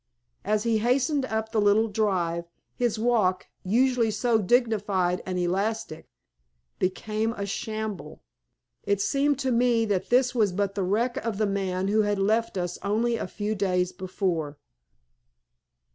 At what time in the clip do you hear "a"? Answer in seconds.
7.33-7.45, 13.15-13.27